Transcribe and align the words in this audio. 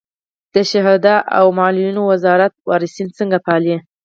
د 0.53 0.55
شهدا 0.71 1.15
او 1.37 1.45
معلولینو 1.59 2.01
وزارت 2.11 2.53
وارثین 2.69 3.07
څنګه 3.17 3.37
پالي؟ 3.45 3.75